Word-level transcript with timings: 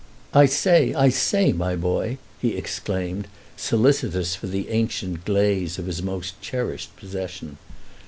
"I 0.33 0.47
say, 0.47 0.95
I 0.95 1.09
say, 1.09 1.51
my 1.53 1.75
boy!" 1.75 2.17
he 2.41 2.57
exclaimed, 2.57 3.27
solicitous 3.55 4.33
for 4.35 4.47
the 4.47 4.69
ancient 4.69 5.25
glaze 5.25 5.77
of 5.77 5.85
his 5.85 6.01
most 6.01 6.41
cherished 6.41 6.95
possession. 6.95 7.59